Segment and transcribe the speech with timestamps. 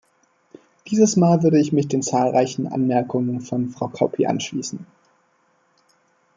[0.87, 4.87] Dieses Mal würde ich mich zahlreichen Anmerkungen von Frau Kauppi anschließen.